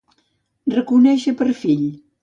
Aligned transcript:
Reconèixer 0.75 1.37
per 1.43 1.51
fill. 1.65 1.89